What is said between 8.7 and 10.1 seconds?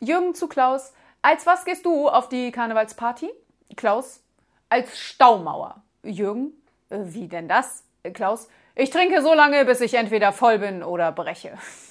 Ich trinke so lange, bis ich